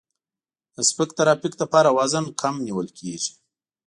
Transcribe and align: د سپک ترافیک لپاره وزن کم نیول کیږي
د 0.75 0.77
سپک 0.89 1.09
ترافیک 1.17 1.53
لپاره 1.61 1.89
وزن 1.97 2.25
کم 2.41 2.55
نیول 2.65 2.87
کیږي 2.97 3.31